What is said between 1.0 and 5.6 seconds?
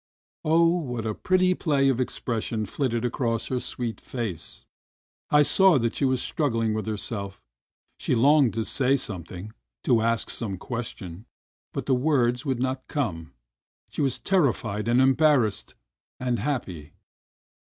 a pretty play of expression flitted across her sweet face! I